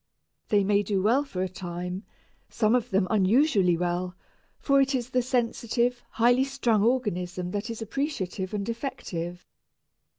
[0.49, 2.05] They may do well for a time,
[2.49, 4.15] some of them unusually well,
[4.57, 9.45] for it is the sensitive, high strung organism that is appreciative and effective.